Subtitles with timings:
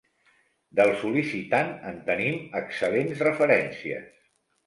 [0.77, 4.09] Del sol·licitant, en tenim excel·lents referències.